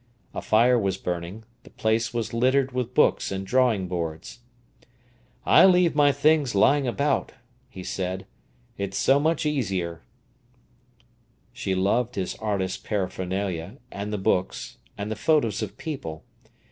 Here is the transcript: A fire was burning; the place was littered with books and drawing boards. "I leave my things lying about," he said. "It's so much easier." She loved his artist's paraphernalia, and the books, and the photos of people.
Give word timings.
A 0.33 0.41
fire 0.41 0.79
was 0.79 0.97
burning; 0.97 1.43
the 1.61 1.69
place 1.69 2.11
was 2.11 2.33
littered 2.33 2.71
with 2.71 2.95
books 2.95 3.31
and 3.31 3.45
drawing 3.45 3.87
boards. 3.87 4.39
"I 5.45 5.63
leave 5.67 5.93
my 5.93 6.11
things 6.11 6.55
lying 6.55 6.87
about," 6.87 7.33
he 7.69 7.83
said. 7.83 8.25
"It's 8.79 8.97
so 8.97 9.19
much 9.19 9.45
easier." 9.45 10.01
She 11.53 11.75
loved 11.75 12.15
his 12.15 12.33
artist's 12.37 12.79
paraphernalia, 12.83 13.77
and 13.91 14.11
the 14.11 14.17
books, 14.17 14.79
and 14.97 15.11
the 15.11 15.15
photos 15.15 15.61
of 15.61 15.77
people. 15.77 16.23